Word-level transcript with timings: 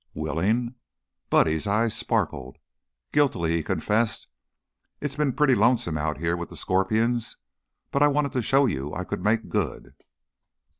"Willing?" 0.15 0.73
Buddy's 1.29 1.67
eyes 1.67 1.95
sparkled. 1.95 2.57
Guiltily 3.11 3.51
he 3.57 3.61
confessed: 3.61 4.27
"It's 4.99 5.15
been 5.15 5.31
pretty 5.33 5.53
lonesome 5.53 5.95
out 5.95 6.17
here 6.17 6.35
with 6.35 6.49
the 6.49 6.57
scorpions. 6.57 7.37
But 7.91 8.01
I 8.01 8.07
wanted 8.07 8.31
to 8.31 8.41
show 8.41 8.65
you 8.65 8.95
I 8.95 9.03
could 9.03 9.23
make 9.23 9.47
good." 9.47 9.93